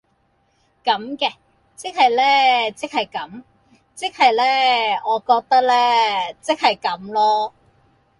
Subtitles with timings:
[0.83, 1.31] 咁嘅，
[1.75, 3.43] 即係呢即係咁，
[3.93, 7.51] 即係呢我覺得呢，即係咁囉